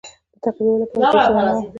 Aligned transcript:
د 0.33 0.35
تعقیبولو 0.43 0.81
لپاره 0.83 1.03
جوړ 1.13 1.19
شوی 1.27 1.41
نه 1.47 1.51
وو. 1.55 1.61